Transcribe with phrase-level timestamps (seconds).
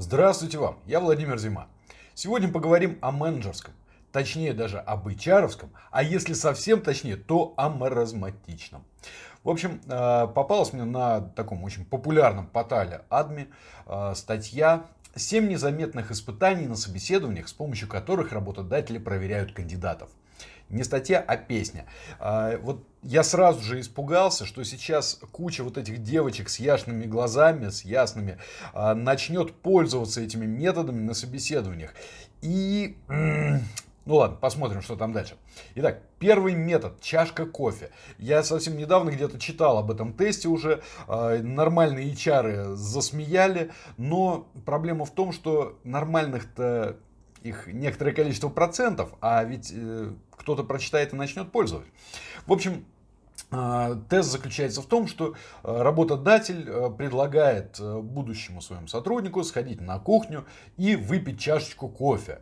[0.00, 1.68] Здравствуйте вам, я Владимир Зима.
[2.14, 3.74] Сегодня поговорим о менеджерском,
[4.12, 5.50] точнее даже об HR,
[5.90, 8.82] а если совсем точнее, то о маразматичном.
[9.44, 13.50] В общем, э, попалась мне на таком очень популярном портале Адми
[13.84, 14.86] э, статья
[15.16, 20.08] «7 незаметных испытаний на собеседованиях, с помощью которых работодатели проверяют кандидатов»
[20.70, 21.86] не статья, а песня.
[22.18, 27.68] А, вот я сразу же испугался, что сейчас куча вот этих девочек с ясными глазами,
[27.68, 28.38] с ясными,
[28.72, 31.94] а, начнет пользоваться этими методами на собеседованиях.
[32.42, 32.96] И...
[34.06, 35.36] Ну ладно, посмотрим, что там дальше.
[35.74, 37.90] Итак, первый метод– чашка кофе.
[38.18, 40.82] Я совсем недавно где-то читал об этом тесте уже.
[41.06, 46.96] А, нормальные HR засмеяли, но проблема в том, что нормальных-то
[47.42, 51.86] их некоторое количество процентов, а ведь э, кто-то прочитает и начнет пользовать.
[52.46, 52.84] В общем,
[53.50, 59.98] э, Тест заключается в том, что э, работодатель э, предлагает будущему своему сотруднику сходить на
[59.98, 60.44] кухню
[60.76, 62.40] и выпить чашечку кофе.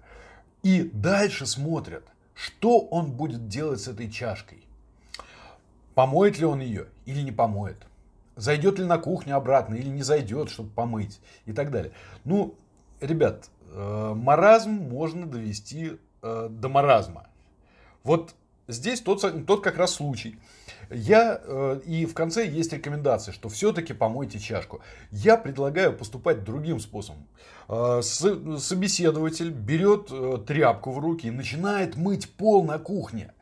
[0.62, 4.64] И дальше смотрят, что он будет делать с этой чашкой.
[5.94, 7.76] Помоет ли он ее или не помоет.
[8.36, 11.90] Зайдет ли на кухню обратно или не зайдет, чтобы помыть и так далее.
[12.24, 12.54] Ну,
[13.00, 17.28] ребят, Э, маразм можно довести э, до маразма.
[18.02, 18.34] Вот
[18.66, 20.38] здесь тот, тот как раз случай.
[20.90, 24.80] Я, э, и в конце есть рекомендация, что все-таки помойте чашку.
[25.10, 27.26] Я предлагаю поступать другим способом.
[27.68, 33.34] Собеседователь берет тряпку в руки и начинает мыть пол на кухне.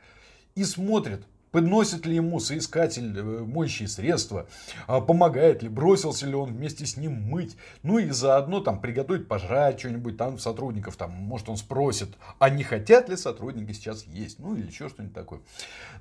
[0.56, 1.22] И смотрит,
[1.56, 4.46] Подносит ли ему соискатель э, моющие средства?
[4.86, 5.70] А помогает ли?
[5.70, 7.56] Бросился ли он вместе с ним мыть?
[7.82, 10.96] Ну и заодно там приготовить пожрать что-нибудь там сотрудников.
[10.96, 14.38] Там, может он спросит, а не хотят ли сотрудники сейчас есть?
[14.38, 15.40] Ну или еще что-нибудь такое.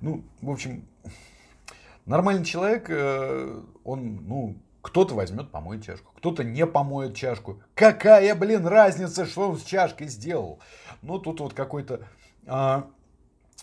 [0.02, 0.86] Ну, в общем,
[2.06, 7.62] нормальный человек, э, он, ну, кто-то возьмет, помоет чашку, кто-то не помоет чашку.
[7.76, 10.60] Какая, блин, разница, что он с чашкой сделал?
[11.02, 12.02] Ну, тут вот какой-то
[12.46, 12.90] а,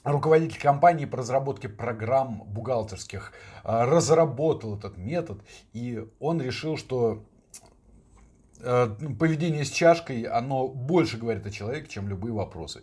[0.05, 3.33] руководитель компании по разработке программ бухгалтерских
[3.63, 5.41] а, разработал этот метод,
[5.73, 7.25] и он решил, что
[8.61, 12.83] э, поведение с чашкой, оно больше говорит о человеке, чем любые вопросы.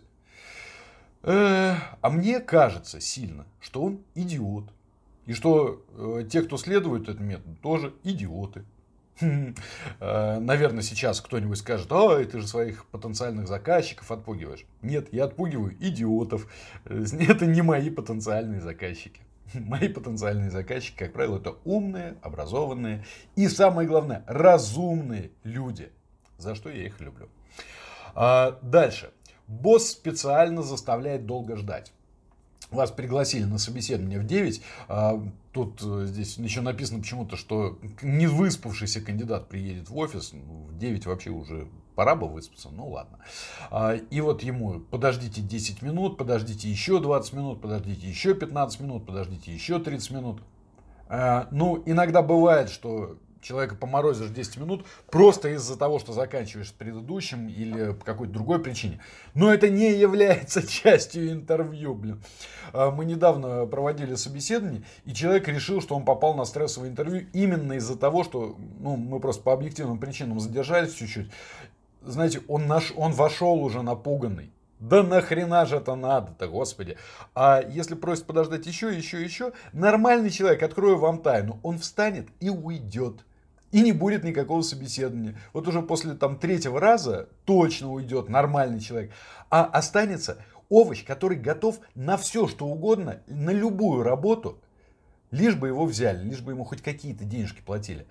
[1.22, 4.72] Э, а мне кажется сильно, что он идиот.
[5.26, 8.64] И что э, те, кто следует этому методу, тоже идиоты.
[10.00, 14.64] Э, наверное, сейчас кто-нибудь скажет, а, ты же своих потенциальных заказчиков отпугиваешь.
[14.82, 16.46] Нет, я отпугиваю идиотов.
[16.84, 19.20] Э, это не мои потенциальные заказчики.
[19.54, 23.04] Мои потенциальные заказчики, как правило, это умные, образованные
[23.34, 25.90] и, самое главное, разумные люди.
[26.38, 27.28] За что я их люблю.
[28.14, 29.10] А, дальше.
[29.46, 31.92] Босс специально заставляет долго ждать
[32.70, 35.22] вас пригласили на собеседование в 9, а,
[35.52, 40.78] тут э, здесь еще написано почему-то, что не выспавшийся кандидат приедет в офис, ну, в
[40.78, 43.18] 9 вообще уже пора бы выспаться, ну ладно.
[43.70, 49.06] А, и вот ему подождите 10 минут, подождите еще 20 минут, подождите еще 15 минут,
[49.06, 50.42] подождите еще 30 минут.
[51.08, 57.48] А, ну, иногда бывает, что человека поморозишь 10 минут просто из-за того, что заканчиваешь предыдущим
[57.48, 59.00] или по какой-то другой причине.
[59.34, 62.22] Но это не является частью интервью, блин.
[62.72, 67.74] А, мы недавно проводили собеседование, и человек решил, что он попал на стрессовое интервью именно
[67.74, 71.30] из-за того, что ну, мы просто по объективным причинам задержались чуть-чуть.
[72.02, 74.52] Знаете, он, наш, он вошел уже напуганный.
[74.80, 76.96] Да нахрена же это надо-то, господи.
[77.34, 82.48] А если просит подождать еще, еще, еще, нормальный человек, открою вам тайну, он встанет и
[82.48, 83.22] уйдет.
[83.70, 85.38] И не будет никакого собеседования.
[85.52, 89.12] Вот уже после там третьего раза точно уйдет нормальный человек.
[89.48, 94.60] А останется овощ, который готов на все, что угодно, на любую работу,
[95.30, 98.06] лишь бы его взяли, лишь бы ему хоть какие-то денежки платили.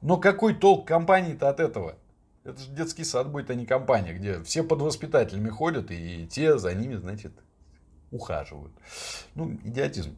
[0.00, 1.96] Но какой толк компании-то от этого?
[2.44, 6.58] Это же детский сад будет, а не компания, где все под воспитателями ходят, и те
[6.58, 7.32] за ними, значит,
[8.10, 8.72] ухаживают.
[9.34, 10.14] Ну, идиотизм.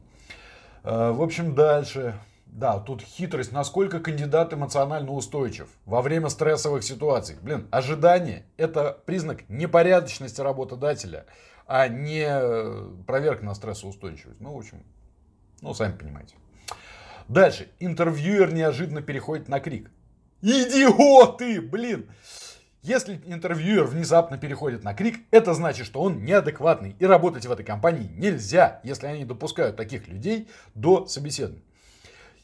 [0.82, 2.18] А, в общем, дальше.
[2.56, 7.36] Да, тут хитрость, насколько кандидат эмоционально устойчив во время стрессовых ситуаций.
[7.42, 11.26] Блин, ожидание– это признак непорядочности работодателя,
[11.66, 14.40] а не э, проверка на стрессоустойчивость.
[14.40, 14.82] Ну, в общем,
[15.60, 16.36] ну, сами понимаете.
[17.28, 17.68] Дальше.
[17.78, 19.90] Интервьюер неожиданно переходит на крик.
[20.40, 22.08] Идиоты, блин!
[22.80, 26.96] Если интервьюер внезапно переходит на крик, это значит, что он неадекватный.
[27.00, 31.62] И работать в этой компании нельзя, если они допускают таких людей до собеседования.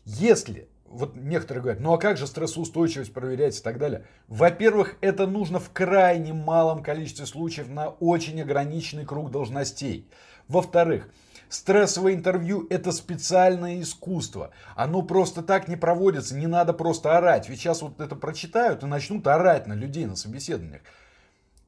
[0.05, 4.05] Если вот некоторые говорят, ну а как же стрессоустойчивость проверять и так далее.
[4.29, 10.09] Во-первых, это нужно в крайне малом количестве случаев на очень ограниченный круг должностей.
[10.49, 11.09] Во-вторых,
[11.53, 14.53] Стрессовое интервью это специальное искусство.
[14.75, 17.47] Оно просто так не проводится, не надо просто орать.
[17.51, 20.81] Ведь сейчас вот это прочитают и начнут орать на людей на собеседованиях.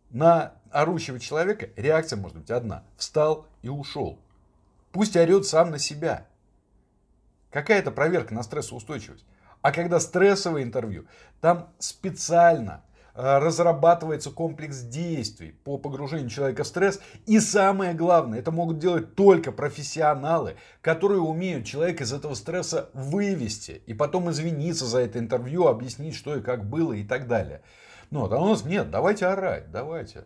[0.09, 2.85] На орущего человека реакция может быть одна.
[2.97, 4.19] Встал и ушел.
[4.91, 6.27] Пусть орет сам на себя.
[7.55, 9.25] Какая это проверка на стрессоустойчивость?
[9.63, 11.07] А когда стрессовое интервью,
[11.41, 12.83] там специально
[13.15, 17.01] э, разрабатывается комплекс действий по погружению человека в стресс.
[17.27, 23.83] И самое главное, это могут делать только профессионалы, которые умеют человека из этого стресса вывести.
[23.87, 27.63] И потом извиниться за это интервью, объяснить, что и как было и так далее.
[28.11, 30.25] Ну, вот, а у нас нет, давайте орать, давайте.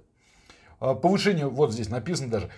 [0.80, 2.50] А, повышение, вот здесь написано даже,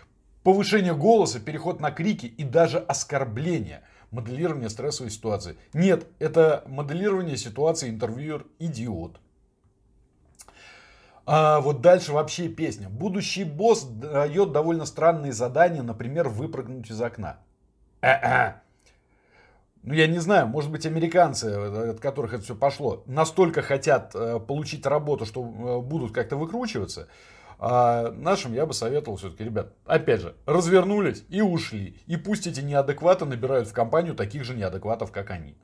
[0.45, 3.83] повышение голоса, переход на крики и даже оскорбление.
[4.11, 5.57] Моделирование стрессовой ситуации.
[5.73, 9.21] Нет, это моделирование ситуации интервьюер идиот.
[11.27, 12.89] А вот дальше вообще песня.
[12.89, 17.39] Будущий босс дает довольно странные задания, например, выпрыгнуть из окна.
[18.03, 18.63] А-а.
[19.83, 24.15] Ну, я не знаю, может быть, американцы, э, от которых это все пошло, настолько хотят
[24.15, 27.09] э, получить работу, что э, будут как-то выкручиваться.
[27.63, 32.01] А нашим я бы советовал все-таки, ребят, опять же, развернулись и ушли.
[32.07, 35.55] И пусть эти неадекваты набирают в компанию таких же неадекватов, как они.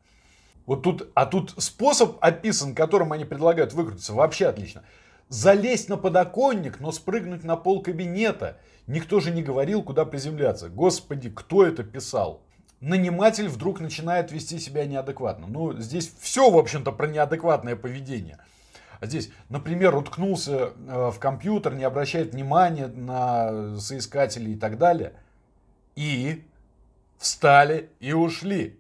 [0.67, 4.83] Вот тут, а тут способ описан, которым они предлагают выкрутиться, вообще отлично.
[5.31, 8.59] Залезть на подоконник, но спрыгнуть на пол кабинета.
[8.87, 10.69] Никто же не говорил, куда приземляться.
[10.69, 12.43] Господи, кто это писал?
[12.81, 15.47] Наниматель вдруг начинает вести себя неадекватно.
[15.47, 18.39] Ну, здесь все, в общем-то, про неадекватное поведение.
[19.01, 25.13] А здесь, например, уткнулся э, в компьютер, не обращает внимания на соискателей и так далее.
[25.95, 26.45] И
[27.19, 28.79] встали и ушли.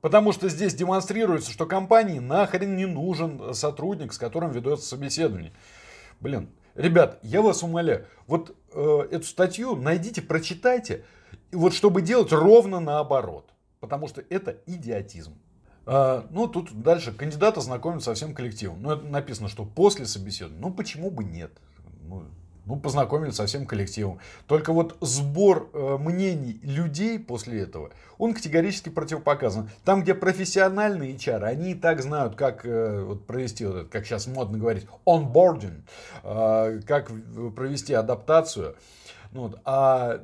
[0.00, 5.52] Потому что здесь демонстрируется, что компании нахрен не нужен сотрудник, с которым ведется собеседование.
[6.20, 11.04] Блин, ребят, я вас умоляю, вот э, эту статью найдите, прочитайте,
[11.50, 13.50] вот чтобы делать ровно наоборот.
[13.80, 15.34] Потому что это идиотизм.
[15.86, 18.82] А, ну, тут дальше кандидаты знакомятся со всем коллективом.
[18.82, 20.60] Ну, это написано, что после собеседования.
[20.60, 21.52] Ну, почему бы нет?
[22.08, 22.24] Ну,
[22.64, 24.18] ну познакомились со всем коллективом.
[24.48, 29.70] Только вот сбор э, мнений людей после этого, он категорически противопоказан.
[29.84, 34.06] Там, где профессиональные HR, они и так знают, как э, вот, провести, вот это, как
[34.06, 35.82] сейчас модно говорить, onboarding,
[36.24, 37.12] э, как
[37.54, 38.74] провести адаптацию.
[39.30, 39.60] Ну, вот.
[39.64, 40.22] А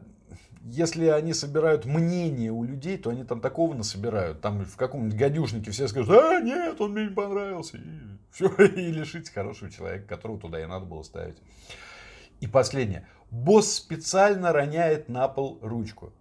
[0.64, 4.41] если они собирают мнение у людей, то они там такого насобирают.
[4.41, 7.79] Там в каком-нибудь гадюшнике все скажут, а нет, он мне не понравился.
[7.79, 7.81] И
[8.31, 11.37] все, и лишите хорошего человека, которого туда и надо было ставить.
[12.41, 13.06] И последнее.
[13.31, 16.12] Босс специально роняет на пол ручку.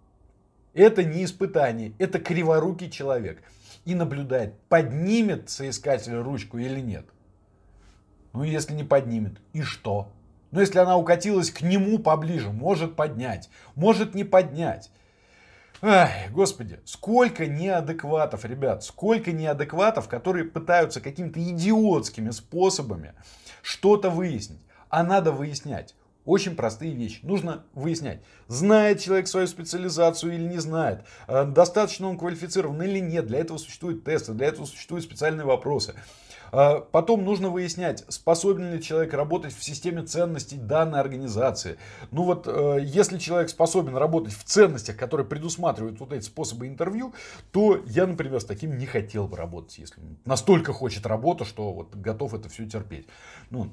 [0.72, 3.42] Это не испытание, это криворукий человек.
[3.84, 7.04] И наблюдает, поднимет соискатель ручку или нет.
[8.32, 10.12] Ну, если не поднимет, и что?
[10.52, 14.90] Но если она укатилась к нему поближе, может поднять, может не поднять.
[15.80, 23.14] Ай, господи, сколько неадекватов, ребят, сколько неадекватов, которые пытаются какими-то идиотскими способами
[23.62, 24.60] что-то выяснить.
[24.90, 25.96] А надо выяснять.
[26.24, 27.18] Очень простые вещи.
[27.24, 33.26] Нужно выяснять, знает человек свою специализацию или не знает, э, достаточно он квалифицирован или нет.
[33.26, 35.94] Для этого существуют тесты, для этого существуют специальные вопросы.
[36.52, 41.78] А, потом нужно выяснять, способен ли человек работать в системе ценностей данной организации.
[42.10, 47.14] Ну вот, э, если человек способен работать в ценностях, которые предусматривают вот эти способы интервью,
[47.52, 51.96] то я, например, с таким не хотел бы работать, если настолько хочет работу, что вот
[51.96, 53.06] готов это все терпеть.
[53.48, 53.70] Ну,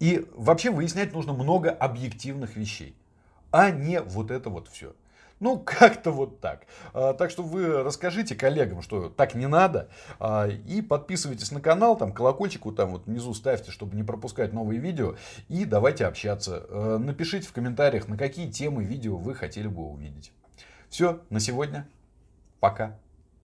[0.00, 2.96] и вообще выяснять нужно много объективных вещей,
[3.50, 4.94] а не вот это вот все.
[5.42, 6.66] Ну, как-то вот так.
[6.94, 9.88] А, так что вы расскажите коллегам, что так не надо.
[10.20, 14.52] А, и подписывайтесь на канал, там колокольчик вот там вот внизу ставьте, чтобы не пропускать
[14.52, 15.16] новые видео.
[15.48, 16.64] И давайте общаться.
[16.68, 20.32] А, напишите в комментариях, на какие темы видео вы хотели бы увидеть.
[20.88, 21.88] Все, на сегодня.
[22.60, 22.96] Пока.